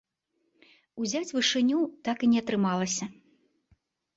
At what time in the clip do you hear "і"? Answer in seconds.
2.25-2.31